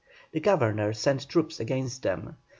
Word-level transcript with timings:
The 0.31 0.39
Governor 0.39 0.93
sent 0.93 1.29
troops 1.29 1.59
against 1.59 2.01
them. 2.01 2.35